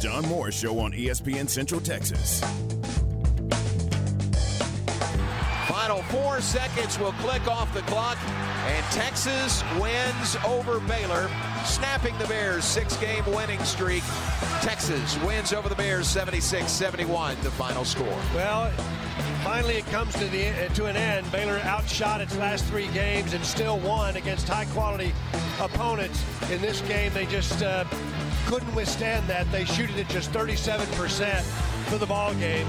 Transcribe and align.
John 0.00 0.26
Moore 0.28 0.50
Show 0.50 0.78
on 0.78 0.92
ESPN 0.92 1.46
Central 1.46 1.78
Texas. 1.78 2.40
Final 5.68 6.02
four 6.04 6.40
seconds 6.40 6.98
will 6.98 7.12
click 7.12 7.46
off 7.46 7.72
the 7.74 7.82
clock, 7.82 8.16
and 8.26 8.82
Texas 8.86 9.62
wins 9.78 10.38
over 10.46 10.80
Baylor, 10.80 11.28
snapping 11.66 12.16
the 12.16 12.26
Bears' 12.28 12.64
six 12.64 12.96
game 12.96 13.26
winning 13.26 13.62
streak. 13.62 14.02
Texas 14.62 15.22
wins 15.22 15.52
over 15.52 15.68
the 15.68 15.74
Bears 15.74 16.08
76 16.08 16.72
71, 16.72 17.36
the 17.42 17.50
final 17.50 17.84
score. 17.84 18.06
Well, 18.34 18.72
finally 19.42 19.76
it 19.76 19.86
comes 19.86 20.14
to, 20.14 20.26
the, 20.26 20.52
to 20.74 20.86
an 20.86 20.96
end. 20.96 21.30
Baylor 21.30 21.58
outshot 21.60 22.20
its 22.20 22.36
last 22.36 22.64
three 22.66 22.88
games 22.88 23.32
and 23.32 23.44
still 23.44 23.78
won 23.80 24.16
against 24.16 24.48
high 24.48 24.64
quality 24.66 25.12
opponents. 25.60 26.24
In 26.50 26.60
this 26.60 26.80
game, 26.82 27.12
they 27.12 27.26
just 27.26 27.62
uh, 27.62 27.84
couldn't 28.46 28.74
withstand 28.74 29.26
that. 29.28 29.50
They 29.52 29.64
shoot 29.64 29.90
it 29.90 29.98
at 29.98 30.08
just 30.08 30.32
37% 30.32 31.40
for 31.88 31.98
the 31.98 32.06
ball 32.06 32.34
game. 32.34 32.66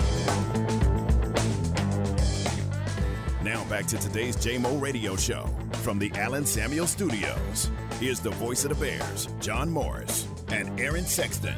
Now 3.44 3.64
back 3.66 3.86
to 3.88 3.98
today's 3.98 4.38
JMO 4.38 4.80
Radio 4.80 5.16
Show 5.16 5.50
from 5.74 5.98
the 5.98 6.12
Allen 6.16 6.46
Samuel 6.46 6.88
Studios. 6.88 7.72
Here's 8.00 8.20
the 8.20 8.30
voice 8.32 8.66
of 8.66 8.70
the 8.70 8.86
Bears, 8.86 9.28
John 9.40 9.70
Morris 9.70 10.28
and 10.50 10.80
Aaron 10.80 11.06
Sexton. 11.06 11.56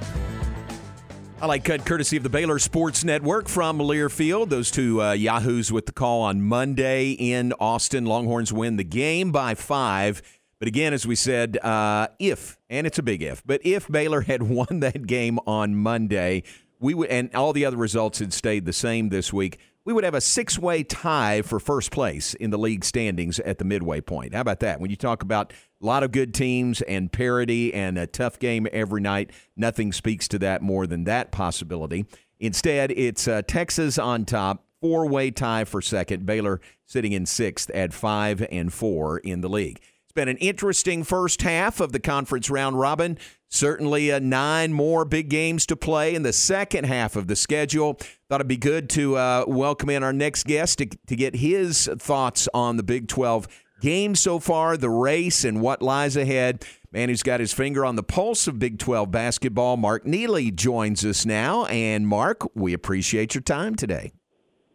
I 1.44 1.46
like 1.46 1.66
cut 1.66 1.86
courtesy 1.86 2.16
of 2.16 2.24
the 2.24 2.30
Baylor 2.30 2.58
Sports 2.58 3.04
Network 3.04 3.50
from 3.50 3.78
Learfield. 3.78 4.48
Those 4.48 4.72
two 4.72 5.02
uh, 5.02 5.12
Yahoos 5.12 5.74
with 5.74 5.86
the 5.86 5.92
call 5.92 6.22
on 6.22 6.42
Monday 6.42 7.10
in 7.12 7.52
Austin. 7.60 8.06
Longhorns 8.06 8.54
win 8.54 8.78
the 8.78 8.86
game 8.86 9.34
by 9.34 9.54
five. 9.54 10.22
But 10.60 10.70
again, 10.70 10.94
as 10.94 11.06
we 11.06 11.16
said, 11.16 11.58
uh, 11.58 12.08
if, 12.18 12.58
and 12.70 12.88
it's 12.88 12.98
a 12.98 13.04
big 13.04 13.22
if, 13.22 13.46
but 13.46 13.60
if 13.66 13.90
Baylor 13.90 14.22
had 14.22 14.42
won 14.50 14.80
that 14.80 15.06
game 15.06 15.38
on 15.46 15.76
Monday, 15.76 16.44
we 16.80 16.94
would, 16.94 17.10
and 17.10 17.36
all 17.36 17.52
the 17.52 17.66
other 17.66 17.76
results 17.76 18.20
had 18.20 18.32
stayed 18.32 18.64
the 18.64 18.72
same 18.72 19.10
this 19.10 19.34
week, 19.34 19.60
we 19.86 19.94
would 19.94 20.04
have 20.04 20.14
a 20.14 20.22
six 20.22 20.58
way 20.58 20.84
tie 20.84 21.42
for 21.42 21.60
first 21.60 21.92
place 21.92 22.34
in 22.36 22.50
the 22.52 22.58
league 22.58 22.86
standings 22.86 23.40
at 23.40 23.58
the 23.58 23.66
midway 23.66 24.02
point. 24.02 24.34
How 24.34 24.42
about 24.42 24.62
that? 24.62 24.80
When 24.80 24.90
you 24.90 24.96
talk 24.96 25.22
about 25.22 25.52
a 25.82 25.86
lot 25.86 26.04
of 26.04 26.12
good 26.12 26.34
teams 26.34 26.82
and 26.84 27.12
parity 27.12 27.74
and 27.74 27.98
a 27.98 28.08
tough 28.08 28.40
game 28.40 28.68
every 28.72 29.02
night, 29.02 29.32
nothing 29.58 29.92
speaks 29.92 30.28
to 30.30 30.40
that 30.40 30.62
more 30.62 30.88
than 30.88 31.04
that 31.04 31.32
possibility. 31.32 32.06
Instead, 32.40 32.92
it's 32.92 33.28
uh, 33.28 33.42
Texas 33.48 33.98
on 33.98 34.26
top, 34.26 34.66
four 34.82 35.08
way 35.08 35.32
tie 35.32 35.66
for 35.66 35.82
second, 35.82 36.26
Baylor 36.26 36.62
sitting 36.86 37.12
in 37.12 37.26
sixth 37.26 37.70
at 37.72 37.94
five 37.94 38.46
and 38.52 38.72
four 38.74 39.18
in 39.20 39.42
the 39.42 39.50
league. 39.50 39.80
It's 40.04 40.14
been 40.14 40.30
an 40.30 40.38
interesting 40.38 41.04
first 41.04 41.42
half 41.42 41.80
of 41.80 41.92
the 41.92 42.00
conference 42.00 42.50
round 42.50 42.80
robin. 42.80 43.18
Certainly, 43.54 44.12
uh, 44.12 44.18
nine 44.18 44.74
more 44.74 45.06
big 45.06 45.30
games 45.30 45.68
to 45.68 45.76
play 45.76 46.16
in 46.16 46.24
the 46.24 46.34
second 46.34 46.86
half 46.86 47.16
of 47.16 47.28
the 47.28 47.36
schedule. 47.36 48.00
Thought 48.28 48.42
it'd 48.42 48.48
be 48.48 48.58
good 48.58 48.90
to 48.90 49.16
uh, 49.16 49.46
welcome 49.48 49.92
in 49.92 50.02
our 50.02 50.12
next 50.12 50.48
guest 50.48 50.80
to, 50.80 50.88
to 50.88 51.16
get 51.16 51.36
his 51.36 51.88
thoughts 52.00 52.50
on 52.52 52.78
the 52.78 52.84
Big 52.84 53.08
12 53.08 53.48
game 53.80 54.16
so 54.16 54.40
far, 54.40 54.76
the 54.76 54.90
race, 54.90 55.44
and 55.44 55.62
what 55.62 55.84
lies 55.84 56.18
ahead. 56.18 56.66
Man 56.92 57.10
who's 57.10 57.22
got 57.22 57.40
his 57.40 57.54
finger 57.54 57.86
on 57.86 57.96
the 57.96 58.02
pulse 58.02 58.48
of 58.48 58.58
Big 58.58 58.80
12 58.80 59.12
basketball, 59.12 59.78
Mark 59.78 60.04
Neely, 60.04 60.50
joins 60.50 61.06
us 61.06 61.24
now. 61.24 61.66
And 61.66 62.08
Mark, 62.08 62.56
we 62.56 62.74
appreciate 62.74 63.36
your 63.36 63.44
time 63.44 63.76
today. 63.76 64.14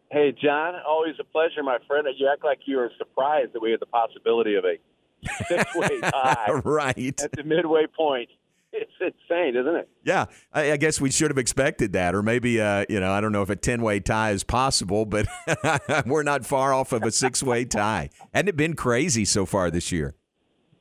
Hey, 0.09 0.33
John, 0.41 0.75
always 0.87 1.15
a 1.19 1.25
pleasure, 1.25 1.63
my 1.63 1.79
friend. 1.85 2.07
You 2.17 2.29
act 2.31 2.45
like 2.45 2.59
you 2.63 2.77
were 2.77 2.91
surprised 2.97 3.51
that 3.51 3.61
we 3.61 3.71
had 3.71 3.81
the 3.81 3.87
possibility 3.87 4.55
of 4.55 4.63
a 4.63 4.77
six-way 5.49 5.99
tie 5.99 6.61
right. 6.63 7.21
at 7.21 7.33
the 7.33 7.43
midway 7.43 7.85
point. 7.85 8.29
It's 8.71 8.91
insane, 9.01 9.55
isn't 9.55 9.75
it? 9.75 9.89
Yeah, 10.03 10.25
I, 10.53 10.73
I 10.73 10.77
guess 10.77 11.01
we 11.01 11.09
should 11.09 11.31
have 11.31 11.37
expected 11.39 11.93
that, 11.93 12.13
or 12.13 12.21
maybe 12.21 12.61
uh, 12.61 12.85
you 12.87 12.99
know, 12.99 13.11
I 13.11 13.19
don't 13.21 13.31
know 13.31 13.41
if 13.41 13.49
a 13.49 13.55
ten-way 13.55 13.99
tie 13.99 14.31
is 14.31 14.43
possible, 14.43 15.05
but 15.05 15.27
we're 16.05 16.23
not 16.23 16.45
far 16.45 16.73
off 16.73 16.91
of 16.91 17.03
a 17.03 17.11
six-way 17.11 17.65
tie. 17.65 18.09
Hadn't 18.33 18.49
it 18.49 18.55
been 18.57 18.75
crazy 18.75 19.25
so 19.25 19.45
far 19.45 19.71
this 19.71 19.91
year? 19.91 20.15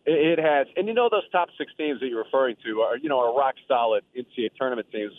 It, 0.05 0.39
it 0.39 0.43
has, 0.43 0.67
and 0.77 0.87
you 0.87 0.95
know 0.95 1.09
those 1.11 1.29
top 1.33 1.49
six 1.57 1.73
teams 1.79 2.01
that 2.01 2.09
you're 2.09 2.23
referring 2.25 2.57
to 2.65 2.81
are 2.81 2.97
you 2.99 3.09
know 3.09 3.21
are 3.21 3.35
rock 3.37 3.55
solid 3.67 4.05
NCAA 4.17 4.51
tournament 4.59 4.89
teams. 4.93 5.13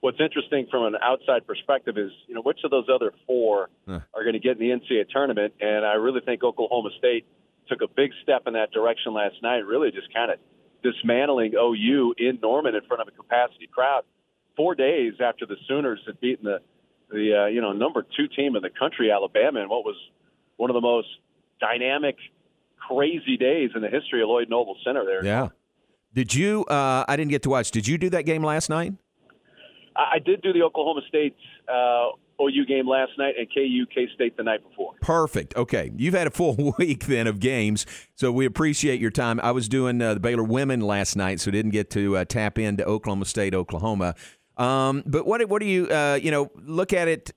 What's 0.00 0.18
interesting 0.20 0.66
from 0.70 0.84
an 0.84 1.00
outside 1.02 1.46
perspective 1.46 1.96
is 1.98 2.10
you 2.26 2.34
know 2.34 2.42
which 2.42 2.60
of 2.64 2.70
those 2.70 2.86
other 2.94 3.12
four 3.26 3.68
Huh. 3.88 4.00
are 4.14 4.22
going 4.24 4.34
to 4.34 4.38
get 4.40 4.58
in 4.58 4.58
the 4.58 4.70
NCAA 4.70 5.08
tournament, 5.10 5.54
and 5.60 5.84
I 5.86 5.94
really 5.94 6.20
think 6.20 6.42
Oklahoma 6.44 6.90
State 6.98 7.26
took 7.68 7.80
a 7.82 7.88
big 7.88 8.10
step 8.22 8.42
in 8.46 8.52
that 8.54 8.72
direction 8.72 9.14
last 9.14 9.36
night. 9.42 9.64
Really, 9.66 9.90
just 9.90 10.12
kind 10.12 10.30
of 10.30 10.38
dismantling 10.82 11.54
OU 11.54 12.14
in 12.18 12.38
Norman 12.42 12.74
in 12.74 12.82
front 12.82 13.02
of 13.02 13.08
a 13.08 13.10
capacity 13.10 13.68
crowd. 13.72 14.02
Four 14.56 14.74
days 14.74 15.14
after 15.20 15.46
the 15.46 15.56
Sooners 15.66 16.00
had 16.06 16.20
beaten 16.20 16.44
the 16.44 16.60
the 17.10 17.44
uh, 17.44 17.46
you 17.46 17.60
know 17.60 17.72
number 17.72 18.04
two 18.16 18.28
team 18.28 18.56
in 18.56 18.62
the 18.62 18.70
country, 18.70 19.10
Alabama, 19.10 19.60
in 19.60 19.68
what 19.68 19.84
was 19.84 19.96
one 20.56 20.70
of 20.70 20.74
the 20.74 20.80
most 20.80 21.08
dynamic, 21.60 22.16
crazy 22.76 23.36
days 23.36 23.70
in 23.74 23.82
the 23.82 23.88
history 23.88 24.22
of 24.22 24.28
Lloyd 24.28 24.48
Noble 24.48 24.76
Center. 24.84 25.04
There, 25.04 25.24
Yeah. 25.24 25.48
Did 26.12 26.34
you? 26.34 26.64
Uh, 26.64 27.04
I 27.06 27.16
didn't 27.16 27.30
get 27.30 27.42
to 27.42 27.50
watch. 27.50 27.70
Did 27.70 27.86
you 27.86 27.98
do 27.98 28.10
that 28.10 28.24
game 28.24 28.42
last 28.42 28.68
night? 28.68 28.94
I, 29.96 30.14
I 30.14 30.18
did 30.18 30.42
do 30.42 30.52
the 30.52 30.62
Oklahoma 30.62 31.02
State 31.08 31.36
uh, 31.68 32.10
OU 32.40 32.66
game 32.66 32.88
last 32.88 33.12
night 33.18 33.34
and 33.38 33.48
KU 33.52 33.86
K 33.92 34.08
State 34.14 34.36
the 34.36 34.42
night 34.42 34.62
before. 34.68 34.94
Perfect. 35.00 35.56
Okay, 35.56 35.90
you've 35.96 36.14
had 36.14 36.26
a 36.26 36.30
full 36.30 36.74
week 36.78 37.06
then 37.06 37.26
of 37.26 37.40
games, 37.40 37.86
so 38.14 38.32
we 38.32 38.46
appreciate 38.46 39.00
your 39.00 39.10
time. 39.10 39.40
I 39.42 39.52
was 39.52 39.68
doing 39.68 40.00
uh, 40.00 40.14
the 40.14 40.20
Baylor 40.20 40.44
women 40.44 40.80
last 40.80 41.16
night, 41.16 41.40
so 41.40 41.50
didn't 41.50 41.72
get 41.72 41.90
to 41.90 42.16
uh, 42.16 42.24
tap 42.24 42.58
into 42.58 42.84
Oklahoma 42.84 43.24
State, 43.24 43.54
Oklahoma. 43.54 44.14
Um, 44.56 45.02
but 45.06 45.26
what 45.26 45.46
what 45.48 45.60
do 45.60 45.66
you 45.66 45.86
uh, 45.88 46.18
you 46.20 46.30
know 46.30 46.50
look 46.54 46.92
at 46.92 47.08
it 47.08 47.32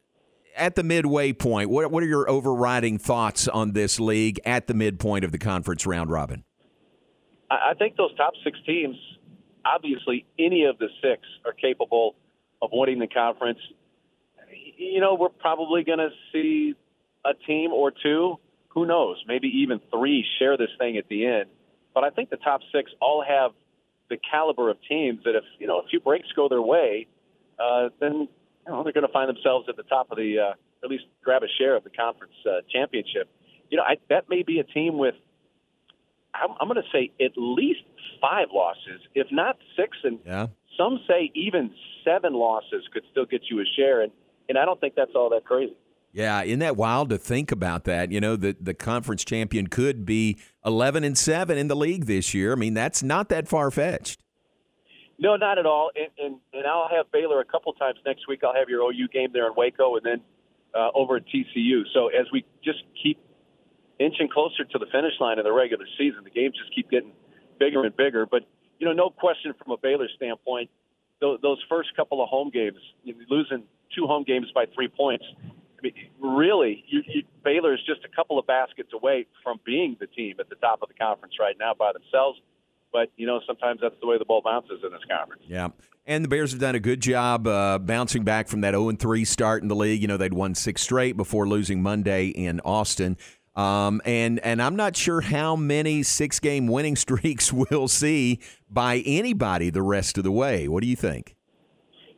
at 0.56 0.76
the 0.76 0.84
midway 0.84 1.34
point? 1.34 1.70
What 1.70 1.92
what 1.92 2.04
are 2.04 2.08
your 2.08 2.30
overriding 2.30 2.98
thoughts 2.98 3.48
on 3.48 3.72
this 3.74 4.00
league 4.00 4.40
at 4.46 4.68
the 4.68 4.74
midpoint 4.74 5.26
of 5.26 5.32
the 5.32 5.38
conference 5.38 5.86
round 5.86 6.12
robin? 6.12 6.44
I, 7.50 7.72
I 7.72 7.74
think 7.76 7.96
those 7.96 8.16
top 8.16 8.34
six 8.44 8.58
teams, 8.66 8.96
obviously, 9.66 10.26
any 10.40 10.66
of 10.66 10.78
the 10.80 10.90
six 11.02 11.22
are 11.46 11.54
capable 11.54 12.16
of 12.62 12.70
winning 12.74 13.00
the 13.00 13.08
conference. 13.08 13.60
You 14.78 15.02
know, 15.02 15.16
we're 15.16 15.30
probably 15.30 15.84
going 15.84 16.00
to 16.00 16.10
see 16.32 16.76
a 17.26 17.34
team 17.34 17.72
or 17.72 17.92
two, 17.92 18.38
who 18.70 18.86
knows, 18.86 19.24
maybe 19.28 19.48
even 19.48 19.80
three 19.92 20.26
share 20.40 20.58
this 20.58 20.70
thing 20.78 20.98
at 20.98 21.08
the 21.08 21.26
end. 21.26 21.50
But 21.94 22.04
I 22.04 22.10
think 22.10 22.30
the 22.30 22.38
top 22.38 22.62
six 22.74 22.92
all 23.00 23.24
have 23.28 23.52
the 24.10 24.18
caliber 24.18 24.70
of 24.70 24.78
teams 24.90 25.24
that 25.26 25.36
if, 25.36 25.44
you 25.60 25.68
know, 25.68 25.80
a 25.80 25.88
few 25.88 26.00
breaks 26.00 26.28
go 26.36 26.50
their 26.50 26.62
way, 26.62 27.08
uh, 27.60 27.90
then, 28.00 28.28
you 28.66 28.72
know, 28.72 28.84
they're 28.84 28.94
going 28.94 29.06
to 29.06 29.14
find 29.14 29.30
themselves 29.30 29.68
at 29.70 29.78
the 29.78 29.84
top 29.84 30.12
of 30.12 30.18
the, 30.18 30.40
uh, 30.40 30.54
at 30.84 30.90
least 30.90 31.06
grab 31.24 31.44
a 31.44 31.48
share 31.58 31.76
of 31.76 31.84
the 31.84 31.90
conference 31.90 32.34
uh, 32.46 32.62
championship. 32.70 33.30
You 33.70 33.78
know, 33.78 33.84
I, 33.84 33.98
that 34.10 34.28
may 34.30 34.44
be 34.44 34.60
a 34.60 34.64
team 34.64 34.98
with 34.98 35.16
I'm, 36.34 36.50
I'm 36.60 36.68
going 36.68 36.82
to 36.82 36.90
say 36.92 37.12
at 37.24 37.34
least 37.38 37.82
five 38.20 38.48
losses, 38.54 39.02
if 39.14 39.28
not 39.32 39.58
six, 39.76 39.98
and 40.04 40.20
Yeah. 40.26 40.48
some 40.78 41.00
say 41.08 41.32
even 41.36 41.72
seven 42.04 42.34
losses 42.34 42.84
could 42.92 43.04
still 43.12 43.26
get 43.26 43.44
you 43.50 43.60
a 43.62 43.66
share, 43.78 44.02
and 44.02 44.12
and 44.50 44.58
I 44.58 44.66
don't 44.66 44.80
think 44.80 44.96
that's 44.96 45.12
all 45.16 45.30
that 45.32 45.46
crazy. 45.46 45.76
Yeah, 46.12 46.44
isn't 46.44 46.60
that 46.60 46.78
wild 46.78 47.10
to 47.10 47.18
think 47.18 47.52
about 47.52 47.86
that? 47.86 48.12
You 48.12 48.22
know, 48.22 48.36
the 48.36 48.56
the 48.60 48.74
conference 48.74 49.24
champion 49.24 49.68
could 49.68 50.06
be 50.06 50.38
eleven 50.64 51.04
and 51.04 51.18
seven 51.18 51.58
in 51.58 51.68
the 51.68 51.76
league 51.76 52.06
this 52.06 52.34
year. 52.34 52.54
I 52.54 52.56
mean, 52.56 52.76
that's 52.76 53.02
not 53.02 53.30
that 53.30 53.48
far 53.48 53.72
fetched. 53.72 54.22
No, 55.18 55.36
not 55.36 55.58
at 55.58 55.66
all. 55.66 55.90
And, 55.96 56.10
and 56.18 56.40
and 56.54 56.68
I'll 56.68 56.90
have 56.90 57.12
Baylor 57.12 57.40
a 57.40 57.46
couple 57.46 57.74
times 57.74 57.98
next 58.06 58.28
week. 58.28 58.42
I'll 58.44 58.54
have 58.54 58.70
your 58.70 58.82
OU 58.82 59.08
game 59.08 59.30
there 59.34 59.48
in 59.48 59.54
Waco, 59.58 59.96
and 59.96 60.06
then 60.06 60.22
uh, 60.76 60.90
over 60.94 61.18
at 61.18 61.24
TCU. 61.28 61.82
So 61.94 62.08
as 62.08 62.28
we 62.32 62.46
just 62.64 62.84
keep 63.02 63.18
inching 64.00 64.30
closer 64.32 64.66
to 64.66 64.80
the 64.80 64.88
finish 64.92 65.14
line 65.20 65.40
of 65.40 65.46
the 65.46 65.52
regular 65.52 65.86
season, 65.98 66.24
the 66.24 66.30
games 66.30 66.56
just 66.58 66.74
keep 66.76 66.92
getting 66.92 67.12
bigger 67.60 67.84
and 67.84 67.96
bigger. 67.96 68.26
But 68.26 68.44
you 68.80 68.88
know, 68.88 68.94
no 68.94 69.10
question 69.10 69.54
from 69.58 69.72
a 69.72 69.78
Baylor 69.78 70.08
standpoint, 70.16 70.70
those, 71.22 71.40
those 71.42 71.60
first 71.70 71.96
couple 71.96 72.22
of 72.22 72.30
home 72.30 72.50
games, 72.50 72.80
you 73.04 73.14
know, 73.14 73.20
losing 73.30 73.64
two 73.96 74.08
home 74.08 74.24
games 74.24 74.48
by 74.54 74.66
three 74.74 74.88
points. 74.88 75.26
I 75.40 75.82
mean, 75.82 75.94
really, 76.20 76.84
you, 76.88 77.02
you, 77.08 77.24
Baylor 77.44 77.74
is 77.74 77.80
just 77.86 78.02
a 78.06 78.16
couple 78.16 78.40
of 78.40 78.48
baskets 78.48 78.92
away 78.94 79.28
from 79.44 79.60
being 79.66 79.98
the 80.00 80.08
team 80.08 80.36
at 80.40 80.50
the 80.50 80.56
top 80.56 80.82
of 80.82 80.88
the 80.88 80.96
conference 80.96 81.36
right 81.40 81.56
now 81.60 81.74
by 81.78 81.92
themselves. 81.92 82.40
But 82.92 83.12
you 83.18 83.26
know, 83.26 83.42
sometimes 83.46 83.82
that's 83.82 83.96
the 84.00 84.08
way 84.08 84.18
the 84.18 84.26
ball 84.26 84.42
bounces 84.44 84.80
in 84.84 84.92
this 84.92 85.02
conference. 85.10 85.44
Yeah. 85.48 85.70
And 86.06 86.24
the 86.24 86.30
Bears 86.30 86.52
have 86.52 86.60
done 86.60 86.76
a 86.76 86.80
good 86.80 87.02
job 87.02 87.48
uh, 87.48 87.80
bouncing 87.80 88.24
back 88.24 88.48
from 88.48 88.62
that 88.62 88.74
0 88.74 88.92
3 88.92 89.26
start 89.26 89.62
in 89.62 89.68
the 89.68 89.76
league. 89.76 90.02
You 90.02 90.08
know, 90.08 90.18
they'd 90.18 90.34
won 90.34 90.54
six 90.54 90.82
straight 90.82 91.18
before 91.18 91.48
losing 91.48 91.82
Monday 91.82 92.28
in 92.28 92.60
Austin. 92.62 93.18
Um, 93.56 94.02
and 94.04 94.40
and 94.40 94.62
I'm 94.62 94.76
not 94.76 94.96
sure 94.96 95.22
how 95.22 95.56
many 95.56 96.04
six 96.04 96.40
game 96.40 96.68
winning 96.68 96.96
streaks 96.98 97.54
we'll 97.54 97.88
see 97.88 98.40
by 98.70 98.98
anybody 99.06 99.70
the 99.70 99.82
rest 99.82 100.18
of 100.18 100.24
the 100.24 100.32
way. 100.32 100.68
What 100.68 100.82
do 100.82 100.88
you 100.88 100.96
think? 100.96 101.36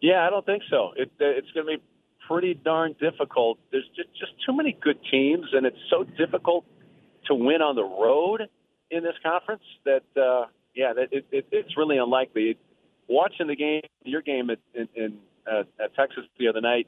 Yeah, 0.10 0.22
I 0.25 0.30
don't 0.30 0.46
think 0.46 0.62
so. 0.69 0.81
It, 0.96 1.10
it's 1.19 1.52
going 1.56 1.66
to 1.66 1.78
be 1.78 1.84
pretty 2.28 2.54
darn 2.54 2.94
difficult. 3.07 3.57
There's 3.72 3.90
just, 3.96 4.10
just 4.22 4.34
too 4.46 4.56
many 4.56 4.78
good 4.88 5.00
teams, 5.10 5.48
and 5.56 5.66
it's 5.66 5.84
so 5.90 6.04
difficult 6.04 6.63
to 7.28 7.34
win 7.34 7.62
on 7.63 7.75
the 7.75 7.84
road 8.06 8.40
in 8.92 9.02
this 9.02 9.18
conference 9.24 9.63
that, 9.90 10.06
uh, 10.16 10.46
yeah, 10.75 10.94
that 10.94 11.07
it, 11.12 11.25
it, 11.31 11.48
it's 11.52 11.74
really 11.75 11.98
unlikely. 11.98 12.46
watching 13.07 13.48
the 13.48 13.56
game, 13.56 13.81
your 14.04 14.22
game 14.22 14.50
at, 14.50 14.60
in, 14.74 14.88
in 14.96 15.18
uh, 15.52 15.63
at 15.84 15.96
Texas 15.96 16.24
the 16.40 16.48
other 16.48 16.62
night, 16.62 16.88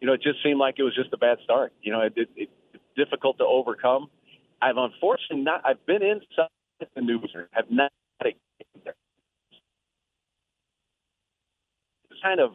you 0.00 0.06
know, 0.06 0.14
it 0.14 0.22
just 0.22 0.42
seemed 0.42 0.58
like 0.58 0.76
it 0.78 0.82
was 0.82 0.94
just 0.94 1.12
a 1.12 1.16
bad 1.16 1.38
start. 1.44 1.72
You 1.82 1.92
know, 1.92 2.00
it, 2.02 2.14
it, 2.16 2.28
it's 2.74 2.82
difficult 2.96 3.38
to 3.38 3.44
overcome. 3.44 4.08
I've 4.60 4.76
unfortunately 4.76 5.44
not. 5.44 5.62
I've 5.64 5.84
been 5.86 6.02
inside 6.02 6.50
the 6.94 7.02
news. 7.02 7.30
Have 7.52 7.70
not 7.70 7.92
had 8.20 8.28
a 8.28 8.30
game 8.30 8.82
there. 8.84 8.94
Kind 12.28 12.40
of 12.40 12.52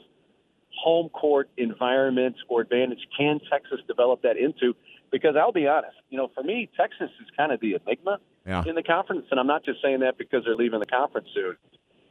home 0.75 1.09
court 1.09 1.49
environment 1.57 2.35
or 2.49 2.61
advantage 2.61 2.99
can 3.17 3.39
Texas 3.51 3.79
develop 3.87 4.21
that 4.21 4.37
into? 4.37 4.75
Because 5.11 5.35
I'll 5.39 5.51
be 5.51 5.67
honest, 5.67 5.95
you 6.09 6.17
know, 6.17 6.29
for 6.33 6.43
me, 6.43 6.69
Texas 6.77 7.09
is 7.21 7.27
kind 7.37 7.51
of 7.51 7.59
the 7.59 7.75
enigma 7.75 8.19
Yeah. 8.45 8.63
in 8.65 8.75
the 8.75 8.83
conference, 8.83 9.25
and 9.31 9.39
I'm 9.39 9.47
not 9.47 9.63
just 9.63 9.81
saying 9.81 9.99
that 10.01 10.17
because 10.17 10.43
they're 10.45 10.55
leaving 10.55 10.79
the 10.79 10.85
conference 10.85 11.27
soon, 11.33 11.55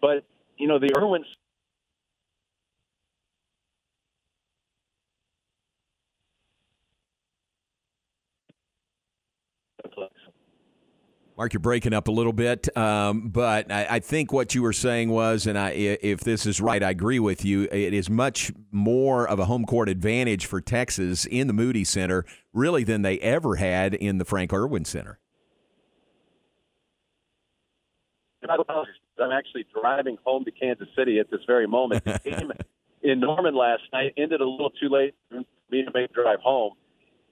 but 0.00 0.24
you 0.58 0.68
know, 0.68 0.78
the 0.78 0.90
Irwin 0.96 1.24
Mark, 11.37 11.55
you're 11.55 11.61
breaking 11.61 11.94
up 11.94 12.08
a 12.08 12.11
little 12.11 12.32
bit, 12.32 12.75
um, 12.76 13.29
but 13.29 13.73
I, 13.73 13.87
I 13.88 14.00
think 14.00 14.32
what 14.32 14.55
you 14.55 14.62
were 14.62 14.75
saying 14.75 15.08
was, 15.08 15.46
and 15.46 15.58
I, 15.58 15.70
if 15.70 16.20
this 16.20 16.44
is 16.44 16.61
right, 16.61 16.82
I 16.82 16.90
agree 16.90 17.19
with 17.19 17.43
you. 17.43 17.62
It 17.73 17.94
is 17.94 18.11
much 18.11 18.52
more 18.70 19.26
of 19.26 19.38
a 19.38 19.46
home 19.46 19.64
court 19.64 19.88
advantage 19.88 20.44
for 20.44 20.61
Texas 20.61 21.25
in 21.25 21.46
the 21.46 21.55
Moody 21.55 21.84
Center, 21.84 22.26
really, 22.52 22.84
than 22.84 23.00
they 23.00 23.19
ever 23.20 23.56
had 23.56 23.94
in 23.94 24.19
the 24.19 24.26
Frank 24.26 24.52
Irwin 24.52 24.84
Center. 24.84 25.19
I'm 28.46 29.32
actually 29.32 29.64
driving 29.81 30.19
home 30.25 30.44
to 30.44 30.50
Kansas 30.50 30.88
City 30.96 31.19
at 31.19 31.31
this 31.31 31.40
very 31.46 31.67
moment. 31.67 32.05
The 32.05 32.20
game 32.25 32.52
in 33.02 33.20
Norman 33.20 33.55
last 33.55 33.82
night 33.93 34.12
ended 34.19 34.43
a 34.43 34.46
little 34.46 34.70
too 34.70 34.90
late 34.90 35.14
for 35.31 35.43
me 35.70 35.82
to 35.82 35.90
make 35.94 36.08
the 36.08 36.23
drive 36.23 36.40
home, 36.40 36.75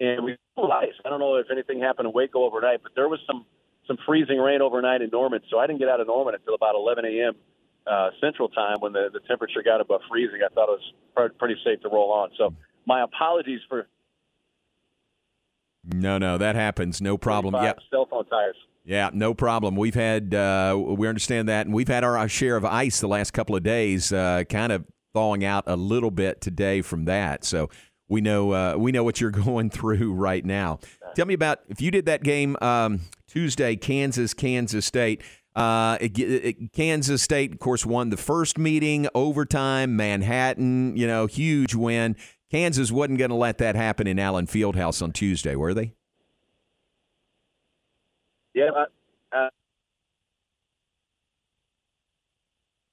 and 0.00 0.24
we 0.24 0.36
realized. 0.56 0.94
I 1.04 1.10
don't 1.10 1.20
know 1.20 1.36
if 1.36 1.46
anything 1.50 1.80
happened 1.80 2.08
in 2.08 2.14
Waco 2.14 2.44
overnight, 2.44 2.82
but 2.82 2.92
there 2.94 3.08
was 3.08 3.20
some 3.26 3.44
some 3.86 3.96
freezing 4.06 4.38
rain 4.38 4.62
overnight 4.62 5.02
in 5.02 5.10
Norman, 5.10 5.40
so 5.50 5.58
I 5.58 5.66
didn't 5.66 5.80
get 5.80 5.88
out 5.88 6.00
of 6.00 6.06
Norman 6.06 6.34
until 6.34 6.54
about 6.54 6.74
11 6.74 7.04
a.m. 7.04 7.34
Uh, 7.86 8.10
Central 8.20 8.48
Time 8.48 8.76
when 8.80 8.92
the 8.92 9.08
the 9.12 9.20
temperature 9.26 9.62
got 9.64 9.80
above 9.80 10.00
freezing. 10.08 10.40
I 10.44 10.52
thought 10.54 10.68
it 10.68 10.78
was 10.78 10.92
pr- 11.16 11.34
pretty 11.38 11.56
safe 11.64 11.80
to 11.82 11.88
roll 11.88 12.12
on. 12.12 12.30
So 12.38 12.54
my 12.86 13.02
apologies 13.02 13.60
for 13.68 13.88
No, 15.84 16.18
no, 16.18 16.38
that 16.38 16.56
happens. 16.56 17.00
No 17.00 17.16
problem. 17.16 17.52
25 17.52 17.76
Yeah, 17.76 17.82
cell 17.90 18.06
phone 18.10 18.26
tires. 18.26 18.56
yeah, 18.84 19.10
no 19.12 19.32
problem. 19.34 19.76
We've 19.76 19.94
had, 19.94 20.34
uh, 20.34 20.76
we 20.78 21.08
understand 21.08 21.48
that, 21.48 21.66
and 21.66 21.74
we've 21.74 21.88
had 21.88 22.04
our, 22.04 22.16
our 22.18 22.28
share 22.28 22.56
of 22.56 22.64
ice 22.64 23.00
the 23.00 23.08
last 23.08 23.32
couple 23.32 23.56
of 23.56 23.62
days, 23.62 24.12
uh, 24.12 24.44
kind 24.48 24.72
of 24.72 24.84
thawing 25.14 25.44
out 25.44 25.64
a 25.66 25.76
little 25.76 26.10
bit 26.10 26.40
today 26.40 26.82
from 26.82 27.06
that. 27.06 27.44
So 27.44 27.70
we 28.08 28.20
know, 28.20 28.52
uh, 28.52 28.74
we 28.76 28.92
know 28.92 29.04
what 29.04 29.20
you're 29.20 29.30
going 29.46 29.70
through 29.70 30.12
right 30.12 30.44
now. 30.44 30.80
Tell 31.14 31.26
me 31.26 31.34
about 31.34 31.60
if 31.68 31.80
you 31.80 31.90
did 31.90 32.06
that 32.06 32.22
game 32.22 32.56
um, 32.60 33.00
Tuesday, 33.26 33.76
Kansas, 33.76 34.34
Kansas 34.34 34.86
State. 34.86 35.22
Uh, 35.56 35.98
it, 36.00 36.18
it, 36.18 36.72
Kansas 36.72 37.22
State, 37.22 37.52
of 37.52 37.58
course, 37.58 37.84
won 37.84 38.10
the 38.10 38.16
first 38.16 38.56
meeting, 38.56 39.08
overtime, 39.14 39.96
Manhattan, 39.96 40.96
you 40.96 41.06
know, 41.06 41.26
huge 41.26 41.74
win. 41.74 42.16
Kansas 42.50 42.92
wasn't 42.92 43.18
going 43.18 43.30
to 43.30 43.36
let 43.36 43.58
that 43.58 43.76
happen 43.76 44.06
in 44.06 44.18
Allen 44.18 44.46
Fieldhouse 44.46 45.02
on 45.02 45.12
Tuesday, 45.12 45.56
were 45.56 45.74
they? 45.74 45.94
Yeah, 48.54 48.70
uh, 48.76 49.36
uh, 49.36 49.48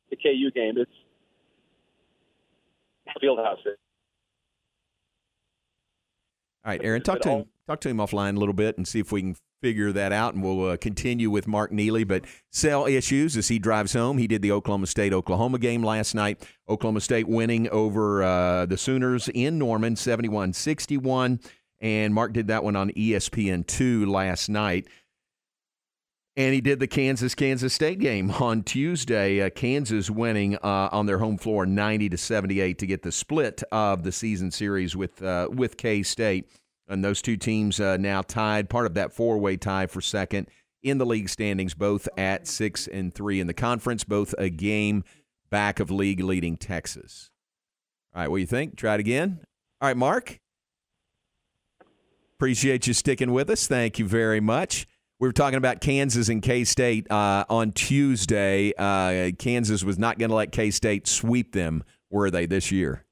the 0.09 0.15
KU 0.15 0.51
game. 0.51 0.77
It's 0.77 0.91
Fieldhouse. 3.23 3.57
All 3.65 3.73
right, 6.65 6.81
Aaron, 6.83 7.01
talk 7.01 7.21
to 7.21 7.29
him. 7.29 7.45
Talk 7.67 7.81
to 7.81 7.89
him 7.89 7.97
offline 7.97 8.37
a 8.37 8.39
little 8.39 8.53
bit 8.53 8.77
and 8.77 8.87
see 8.87 8.99
if 8.99 9.11
we 9.11 9.21
can 9.21 9.35
figure 9.61 9.91
that 9.91 10.11
out, 10.13 10.33
and 10.33 10.41
we'll 10.43 10.69
uh, 10.69 10.77
continue 10.77 11.29
with 11.29 11.47
Mark 11.47 11.71
Neely. 11.71 12.05
But 12.05 12.23
cell 12.51 12.85
issues 12.85 13.35
as 13.35 13.49
he 13.49 13.59
drives 13.59 13.91
home. 13.93 14.17
He 14.17 14.27
did 14.27 14.41
the 14.41 14.51
Oklahoma 14.51 14.87
State 14.87 15.11
Oklahoma 15.11 15.59
game 15.59 15.83
last 15.83 16.15
night. 16.15 16.47
Oklahoma 16.69 17.01
State 17.01 17.27
winning 17.27 17.67
over 17.69 18.23
uh, 18.23 18.65
the 18.67 18.77
Sooners 18.77 19.29
in 19.33 19.57
Norman, 19.57 19.95
71-61. 19.95 21.43
and 21.81 22.13
Mark 22.13 22.33
did 22.33 22.47
that 22.47 22.63
one 22.63 22.75
on 22.75 22.91
E 22.95 23.11
ESPN 23.11 23.67
two 23.67 24.05
last 24.05 24.47
night. 24.47 24.87
And 26.37 26.53
he 26.53 26.61
did 26.61 26.79
the 26.79 26.87
Kansas 26.87 27.33
Kansas 27.33 27.73
State 27.73 27.99
game 27.99 28.29
on 28.31 28.61
Tuesday. 28.63 29.41
Uh, 29.41 29.49
Kansas 29.49 30.09
winning 30.09 30.55
uh, 30.57 30.89
on 30.91 31.07
their 31.07 31.17
home 31.17 31.37
floor, 31.37 31.65
ninety 31.65 32.09
to 32.09 32.17
seventy 32.17 32.59
eight, 32.61 32.77
to 32.77 32.85
get 32.85 33.01
the 33.01 33.11
split 33.11 33.63
of 33.71 34.03
the 34.03 34.11
season 34.11 34.51
series 34.51 34.95
with 34.95 35.21
uh, 35.21 35.49
with 35.51 35.77
K 35.77 36.03
State. 36.03 36.47
And 36.87 37.03
those 37.03 37.21
two 37.21 37.37
teams 37.37 37.79
uh, 37.79 37.97
now 37.97 38.21
tied, 38.21 38.69
part 38.69 38.85
of 38.85 38.93
that 38.93 39.11
four 39.11 39.37
way 39.37 39.57
tie 39.57 39.87
for 39.87 40.01
second 40.01 40.47
in 40.83 40.97
the 40.97 41.05
league 41.05 41.29
standings, 41.29 41.73
both 41.73 42.07
at 42.17 42.47
six 42.47 42.87
and 42.87 43.13
three 43.13 43.39
in 43.39 43.47
the 43.47 43.53
conference, 43.53 44.03
both 44.03 44.33
a 44.37 44.49
game 44.49 45.03
back 45.49 45.79
of 45.79 45.91
league 45.91 46.21
leading 46.21 46.55
Texas. 46.55 47.29
All 48.15 48.21
right, 48.21 48.31
what 48.31 48.37
do 48.37 48.41
you 48.41 48.47
think? 48.47 48.77
Try 48.77 48.95
it 48.95 48.99
again. 48.99 49.39
All 49.81 49.89
right, 49.89 49.97
Mark. 49.97 50.39
Appreciate 52.37 52.87
you 52.87 52.93
sticking 52.93 53.31
with 53.31 53.49
us. 53.49 53.67
Thank 53.67 53.99
you 53.99 54.07
very 54.07 54.39
much. 54.39 54.87
We 55.19 55.27
were 55.27 55.33
talking 55.33 55.57
about 55.57 55.81
Kansas 55.81 56.29
and 56.29 56.41
K 56.43 56.63
State 56.63 57.09
uh, 57.11 57.45
on 57.49 57.71
Tuesday. 57.71 58.73
Uh, 58.77 59.31
Kansas 59.39 59.83
was 59.83 59.97
not 59.97 60.19
going 60.19 60.29
to 60.29 60.35
let 60.35 60.51
K 60.51 60.69
State 60.69 61.07
sweep 61.07 61.53
them, 61.53 61.83
were 62.11 62.29
they, 62.29 62.45
this 62.45 62.71
year? 62.71 63.03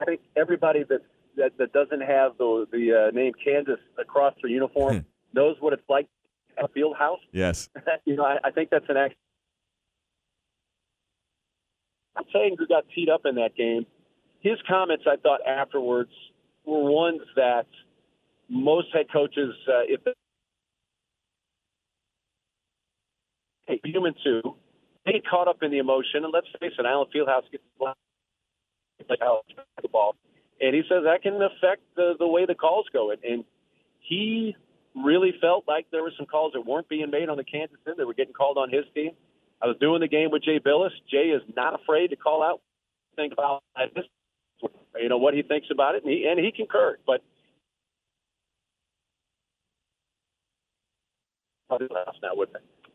I 0.00 0.04
think 0.04 0.20
everybody 0.36 0.84
that 0.84 1.02
that, 1.36 1.56
that 1.58 1.72
doesn't 1.72 2.00
have 2.00 2.38
the 2.38 2.66
the 2.70 3.08
uh, 3.08 3.10
name 3.10 3.32
Kansas 3.44 3.78
across 3.98 4.34
their 4.42 4.50
uniform 4.50 5.04
knows 5.32 5.56
what 5.60 5.72
it's 5.72 5.88
like 5.88 6.08
at 6.58 6.64
a 6.64 6.68
field 6.68 6.96
house. 6.98 7.20
Yes. 7.32 7.68
you 8.04 8.16
know, 8.16 8.24
I, 8.24 8.38
I 8.44 8.50
think 8.50 8.70
that's 8.70 8.84
an 8.88 8.96
act. 8.96 9.14
I'm 12.16 12.24
saying 12.32 12.56
who 12.58 12.66
got 12.66 12.84
teed 12.94 13.08
up 13.08 13.22
in 13.24 13.36
that 13.36 13.56
game. 13.56 13.86
His 14.40 14.58
comments, 14.68 15.04
I 15.06 15.16
thought 15.16 15.40
afterwards, 15.46 16.10
were 16.64 16.90
ones 16.90 17.22
that 17.36 17.66
most 18.48 18.88
head 18.92 19.06
coaches, 19.12 19.54
uh, 19.68 19.82
if 19.88 20.04
they 20.04 20.12
hey, 23.66 23.80
human 23.84 24.14
too, 24.22 24.42
they 25.06 25.12
get 25.12 25.26
caught 25.26 25.48
up 25.48 25.62
in 25.62 25.70
the 25.70 25.78
emotion. 25.78 26.24
And 26.24 26.32
let's 26.32 26.46
face 26.60 26.72
it, 26.78 26.84
Allen 26.84 27.06
Fieldhouse 27.14 27.50
gets 27.50 27.64
like 29.08 29.20
how 29.20 29.42
the 29.80 29.88
ball, 29.88 30.16
and 30.60 30.74
he 30.74 30.82
says 30.88 31.04
that 31.04 31.22
can 31.22 31.34
affect 31.42 31.82
the 31.96 32.14
the 32.18 32.26
way 32.26 32.46
the 32.46 32.54
calls 32.54 32.86
go. 32.92 33.10
And, 33.10 33.22
and 33.24 33.44
he 34.00 34.56
really 34.94 35.32
felt 35.40 35.64
like 35.66 35.86
there 35.90 36.02
were 36.02 36.12
some 36.16 36.26
calls 36.26 36.52
that 36.54 36.66
weren't 36.66 36.88
being 36.88 37.10
made 37.10 37.28
on 37.28 37.36
the 37.36 37.44
Kansas 37.44 37.78
end. 37.86 37.96
They 37.98 38.04
were 38.04 38.14
getting 38.14 38.34
called 38.34 38.58
on 38.58 38.70
his 38.70 38.84
team. 38.94 39.12
I 39.62 39.66
was 39.66 39.76
doing 39.80 40.00
the 40.00 40.08
game 40.08 40.30
with 40.30 40.42
Jay 40.42 40.58
Bilas. 40.58 40.90
Jay 41.10 41.30
is 41.30 41.42
not 41.56 41.80
afraid 41.80 42.08
to 42.08 42.16
call 42.16 42.42
out, 42.42 42.60
think 43.16 43.32
about 43.32 43.62
this, 43.94 44.04
you 45.00 45.08
know, 45.08 45.18
what 45.18 45.34
he 45.34 45.42
thinks 45.42 45.68
about 45.70 45.94
it, 45.94 46.02
and 46.04 46.12
he 46.12 46.26
and 46.26 46.38
he 46.38 46.52
concurred. 46.52 46.98
But 47.06 47.22
now, 51.70 52.34
wouldn't 52.34 52.56
it? 52.56 52.91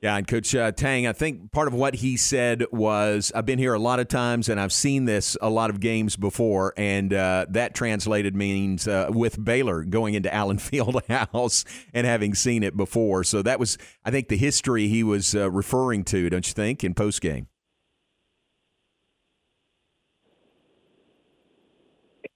Yeah, 0.00 0.16
and 0.16 0.28
Coach 0.28 0.54
uh, 0.54 0.70
Tang, 0.70 1.08
I 1.08 1.12
think 1.12 1.50
part 1.50 1.66
of 1.66 1.74
what 1.74 1.96
he 1.96 2.16
said 2.16 2.64
was, 2.70 3.32
I've 3.34 3.46
been 3.46 3.58
here 3.58 3.74
a 3.74 3.80
lot 3.80 3.98
of 3.98 4.06
times 4.06 4.48
and 4.48 4.60
I've 4.60 4.72
seen 4.72 5.06
this 5.06 5.36
a 5.42 5.50
lot 5.50 5.70
of 5.70 5.80
games 5.80 6.14
before, 6.14 6.72
and 6.76 7.12
uh, 7.12 7.46
that 7.48 7.74
translated 7.74 8.36
means 8.36 8.86
uh, 8.86 9.08
with 9.10 9.44
Baylor 9.44 9.82
going 9.82 10.14
into 10.14 10.32
Allen 10.32 10.58
Fieldhouse 10.58 11.64
and 11.92 12.06
having 12.06 12.34
seen 12.34 12.62
it 12.62 12.76
before. 12.76 13.24
So 13.24 13.42
that 13.42 13.58
was, 13.58 13.76
I 14.04 14.12
think, 14.12 14.28
the 14.28 14.36
history 14.36 14.86
he 14.86 15.02
was 15.02 15.34
uh, 15.34 15.50
referring 15.50 16.04
to, 16.04 16.30
don't 16.30 16.46
you 16.46 16.54
think, 16.54 16.84
in 16.84 16.94
postgame? 16.94 17.46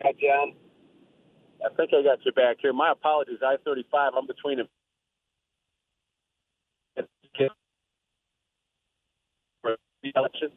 Yeah, 0.02 0.10
John. 0.20 0.54
I 1.64 1.72
think 1.76 1.90
I 1.94 2.02
got 2.02 2.24
you 2.24 2.32
back 2.32 2.56
here. 2.60 2.72
My 2.72 2.90
apologies. 2.90 3.38
I 3.40 3.54
thirty 3.64 3.84
five. 3.92 4.12
I'm 4.18 4.26
between 4.26 4.58
them. 4.58 4.66
Election. 10.16 10.50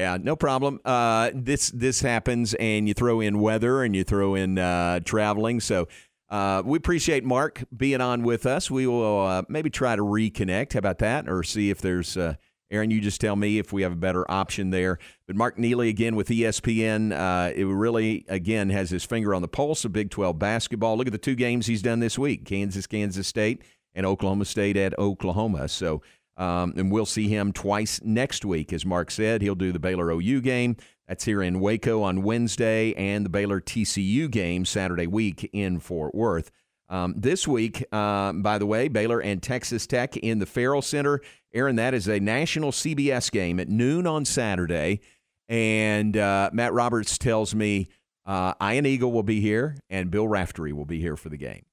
Yeah, 0.00 0.16
no 0.18 0.34
problem. 0.34 0.80
Uh, 0.82 1.30
this 1.34 1.70
this 1.72 2.00
happens, 2.00 2.54
and 2.54 2.88
you 2.88 2.94
throw 2.94 3.20
in 3.20 3.38
weather, 3.38 3.82
and 3.82 3.94
you 3.94 4.02
throw 4.02 4.34
in 4.34 4.56
uh, 4.56 5.00
traveling. 5.00 5.60
So 5.60 5.88
uh, 6.30 6.62
we 6.64 6.78
appreciate 6.78 7.22
Mark 7.22 7.64
being 7.76 8.00
on 8.00 8.22
with 8.22 8.46
us. 8.46 8.70
We 8.70 8.86
will 8.86 9.26
uh, 9.26 9.42
maybe 9.50 9.68
try 9.68 9.96
to 9.96 10.02
reconnect. 10.02 10.72
How 10.72 10.78
about 10.78 11.00
that? 11.00 11.28
Or 11.28 11.42
see 11.42 11.68
if 11.68 11.82
there's 11.82 12.16
uh, 12.16 12.36
Aaron. 12.70 12.90
You 12.90 13.02
just 13.02 13.20
tell 13.20 13.36
me 13.36 13.58
if 13.58 13.74
we 13.74 13.82
have 13.82 13.92
a 13.92 13.96
better 13.96 14.28
option 14.30 14.70
there. 14.70 14.98
But 15.26 15.36
Mark 15.36 15.58
Neely 15.58 15.90
again 15.90 16.16
with 16.16 16.28
ESPN. 16.28 17.12
Uh, 17.12 17.52
it 17.54 17.64
really 17.66 18.24
again 18.26 18.70
has 18.70 18.88
his 18.88 19.04
finger 19.04 19.34
on 19.34 19.42
the 19.42 19.48
pulse 19.48 19.84
of 19.84 19.92
Big 19.92 20.08
Twelve 20.08 20.38
basketball. 20.38 20.96
Look 20.96 21.08
at 21.08 21.12
the 21.12 21.18
two 21.18 21.34
games 21.34 21.66
he's 21.66 21.82
done 21.82 22.00
this 22.00 22.18
week: 22.18 22.46
Kansas, 22.46 22.86
Kansas 22.86 23.28
State, 23.28 23.60
and 23.94 24.06
Oklahoma 24.06 24.46
State 24.46 24.78
at 24.78 24.98
Oklahoma. 24.98 25.68
So, 25.68 26.00
um, 26.40 26.72
and 26.76 26.90
we'll 26.90 27.06
see 27.06 27.28
him 27.28 27.52
twice 27.52 28.00
next 28.02 28.46
week. 28.46 28.72
As 28.72 28.86
Mark 28.86 29.10
said, 29.10 29.42
he'll 29.42 29.54
do 29.54 29.72
the 29.72 29.78
Baylor 29.78 30.10
OU 30.10 30.40
game. 30.40 30.76
That's 31.06 31.24
here 31.24 31.42
in 31.42 31.60
Waco 31.60 32.02
on 32.02 32.22
Wednesday, 32.22 32.94
and 32.94 33.24
the 33.24 33.30
Baylor 33.30 33.60
TCU 33.60 34.30
game 34.30 34.64
Saturday 34.64 35.06
week 35.06 35.48
in 35.52 35.80
Fort 35.80 36.14
Worth. 36.14 36.50
Um, 36.88 37.14
this 37.16 37.46
week, 37.46 37.84
uh, 37.92 38.32
by 38.32 38.58
the 38.58 38.66
way, 38.66 38.88
Baylor 38.88 39.20
and 39.20 39.42
Texas 39.42 39.86
Tech 39.86 40.16
in 40.16 40.38
the 40.38 40.46
Ferrell 40.46 40.82
Center. 40.82 41.20
Aaron, 41.52 41.76
that 41.76 41.94
is 41.94 42.08
a 42.08 42.18
national 42.18 42.72
CBS 42.72 43.30
game 43.30 43.60
at 43.60 43.68
noon 43.68 44.06
on 44.06 44.24
Saturday. 44.24 45.00
And 45.48 46.16
uh, 46.16 46.50
Matt 46.52 46.72
Roberts 46.72 47.18
tells 47.18 47.54
me 47.54 47.88
uh, 48.24 48.54
Ian 48.62 48.86
Eagle 48.86 49.12
will 49.12 49.22
be 49.22 49.40
here 49.40 49.76
and 49.90 50.10
Bill 50.10 50.26
Raftery 50.26 50.72
will 50.72 50.84
be 50.86 51.00
here 51.00 51.16
for 51.16 51.28
the 51.28 51.36
game. 51.36 51.64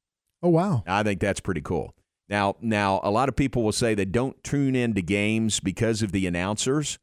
Oh 0.43 0.49
wow! 0.49 0.83
I 0.85 1.01
think 1.01 1.19
that's 1.19 1.39
pretty 1.39 1.61
cool. 1.61 1.95
Now, 2.29 2.55
now 2.61 2.99
a 3.03 3.11
lot 3.11 3.29
of 3.29 3.35
people 3.35 3.63
will 3.63 3.71
say 3.71 3.95
they 3.95 4.05
don't 4.05 4.41
tune 4.43 4.75
into 4.75 5.01
games 5.01 5.59
because 5.59 6.01
of 6.01 6.11
the 6.11 6.27
announcers. 6.27 6.99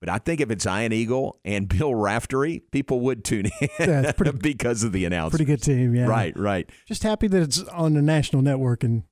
But 0.00 0.10
I 0.10 0.18
think 0.18 0.40
if 0.40 0.50
it's 0.50 0.66
Ian 0.66 0.92
Eagle 0.92 1.40
and 1.44 1.68
Bill 1.78 1.94
Raftery, 1.94 2.62
people 2.70 3.00
would 3.00 3.24
tune 3.24 3.46
in 3.60 3.68
yeah, 3.78 4.12
pretty, 4.12 4.36
because 4.42 4.82
of 4.82 4.92
the 4.92 5.04
announcers. 5.04 5.38
Pretty 5.38 5.50
good 5.50 5.62
team, 5.62 5.94
yeah. 5.94 6.06
Right, 6.06 6.36
right. 6.38 6.68
Just 6.86 7.02
happy 7.02 7.28
that 7.28 7.42
it's 7.42 7.62
on 7.64 7.94
the 7.94 8.02
national 8.02 8.42
network 8.42 8.84
and 8.84 9.04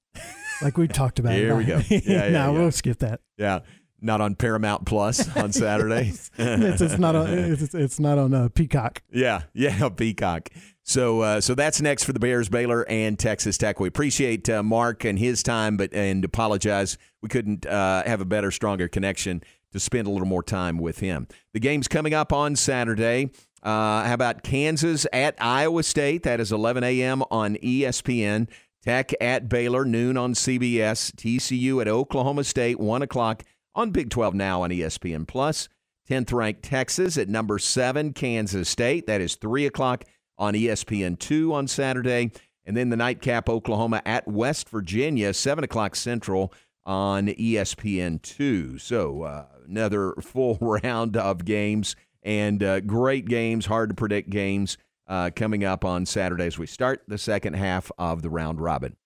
like 0.63 0.77
we 0.77 0.87
talked 0.87 1.19
about. 1.19 1.33
Here 1.35 1.57
we 1.57 1.65
go. 1.65 1.81
Yeah, 1.89 2.01
yeah, 2.05 2.29
no, 2.29 2.29
yeah. 2.29 2.51
we'll 2.51 2.73
skip 2.73 2.99
that. 2.99 3.21
Yeah, 3.39 3.61
not 4.01 4.21
on 4.21 4.35
Paramount 4.35 4.85
Plus 4.85 5.35
on 5.37 5.53
Saturday. 5.53 6.13
it's, 6.37 6.81
it's, 6.81 6.99
not 6.99 7.17
on. 7.17 7.27
It's, 7.29 7.75
it's 7.75 7.99
not 7.99 8.19
on 8.19 8.35
uh, 8.35 8.49
Peacock. 8.51 9.03
Yeah, 9.11 9.43
yeah, 9.55 9.89
Peacock. 9.89 10.51
So, 10.87 11.23
uh, 11.23 11.41
so 11.41 11.55
that's 11.55 11.81
next 11.81 12.05
for 12.05 12.13
the 12.13 12.21
Bears, 12.21 12.51
Baylor, 12.51 12.87
and 12.91 13.19
Texas 13.19 13.57
Tech. 13.57 13.81
We 13.81 13.89
appreciate 13.89 14.51
uh, 14.51 14.63
Mark 14.63 15.05
and 15.05 15.19
his 15.19 15.43
time, 15.43 15.79
but 15.79 15.95
and 15.95 16.23
apologize 16.25 16.99
we 17.23 17.31
couldn't 17.31 17.65
uh, 17.65 18.03
have 18.05 18.21
a 18.21 18.27
better, 18.27 18.51
stronger 18.51 18.87
connection 18.87 19.43
to 19.73 19.81
spend 19.81 20.07
a 20.07 20.11
little 20.11 20.29
more 20.29 20.43
time 20.43 20.79
with 20.79 20.99
him. 20.99 21.27
The 21.55 21.61
game's 21.61 21.89
coming 21.89 22.13
up 22.13 22.35
on 22.35 22.55
Saturday. 22.55 23.31
Uh, 23.63 24.05
how 24.05 24.13
about 24.13 24.43
Kansas 24.43 25.07
at 25.11 25.35
Iowa 25.41 25.83
State? 25.83 26.23
That 26.25 26.39
is 26.39 26.53
11 26.53 26.85
a.m. 26.85 27.23
on 27.31 27.57
ESPN. 27.57 28.49
Tech 28.83 29.13
at 29.23 29.49
Baylor, 29.49 29.87
noon 29.87 30.19
on 30.19 30.35
CBS. 30.35 31.13
TCU 31.15 31.81
at 31.81 31.89
Oklahoma 31.89 32.45
State, 32.45 32.79
1 32.79 33.01
o'clock 33.01 33.43
on 33.75 33.91
Big 33.91 34.11
12 34.11 34.35
Now 34.35 34.63
on 34.63 34.71
ESPN 34.71 35.27
Plus. 35.27 35.71
10th 36.11 36.35
ranked 36.35 36.63
Texas 36.63 37.17
at 37.17 37.31
number 37.31 37.59
7, 37.59 38.13
Kansas 38.13 38.69
State. 38.69 39.07
That 39.07 39.23
is 39.23 39.37
3 39.37 39.65
o'clock 39.65 40.05
on 40.39 40.55
ESPN 40.55 41.19
2 41.19 41.53
on 41.53 41.67
Saturday. 41.69 42.31
And 42.67 42.77
then 42.77 42.89
the 42.89 42.97
nightcap, 42.97 43.49
Oklahoma 43.49 44.03
at 44.07 44.27
West 44.27 44.69
Virginia, 44.69 45.35
7 45.35 45.65
o'clock 45.65 45.97
Central 45.97 46.53
on 46.87 47.29
ESPN 47.29 48.23
2. 48.23 48.79
So 48.79 49.23
uh, 49.23 49.47
another 49.67 50.13
full 50.21 50.59
round 50.61 51.17
of 51.17 51.45
games 51.45 51.97
and 52.23 52.63
uh, 52.63 52.81
great 52.81 53.27
games, 53.27 53.67
hard 53.67 53.91
to 53.91 53.95
predict 53.95 54.31
games 54.31 54.79
uh, 55.07 55.31
coming 55.35 55.65
up 55.65 55.85
on 55.85 56.07
Saturday 56.07 56.47
as 56.47 56.59
we 56.59 56.67
start 56.67 57.03
the 57.07 57.19
second 57.19 57.55
half 57.55 57.91
of 57.99 58.23
the 58.23 58.31
round 58.31 58.61
robin. 58.61 58.97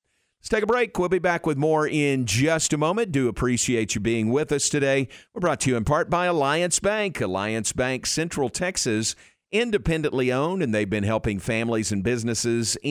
Let's 0.40 0.50
take 0.50 0.62
a 0.62 0.68
break. 0.68 0.96
We'll 0.96 1.08
be 1.08 1.18
back 1.18 1.46
with 1.46 1.58
more 1.58 1.88
in 1.88 2.24
just 2.24 2.72
a 2.72 2.78
moment. 2.78 3.10
Do 3.10 3.26
appreciate 3.26 3.96
you 3.96 4.00
being 4.00 4.30
with 4.30 4.52
us 4.52 4.68
today. 4.68 5.08
We're 5.34 5.40
brought 5.40 5.58
to 5.60 5.70
you 5.70 5.76
in 5.76 5.84
part 5.84 6.08
by 6.08 6.26
Alliance 6.26 6.78
Bank. 6.78 7.20
Alliance 7.20 7.72
Bank, 7.72 8.06
Central 8.06 8.48
Texas, 8.48 9.16
independently 9.50 10.32
owned, 10.32 10.62
and 10.62 10.74
they've 10.74 10.88
been 10.88 11.04
helping 11.04 11.38
families 11.38 11.92
and 11.92 12.02
businesses 12.02 12.76
in 12.82 12.88